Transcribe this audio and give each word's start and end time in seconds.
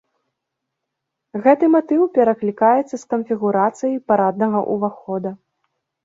Гэты 1.43 1.65
матыў 1.75 2.01
пераклікаецца 2.15 2.91
з 2.93 2.99
канфігурацыяй 3.11 3.93
параднага 4.13 4.59
ўвахода. 4.77 5.35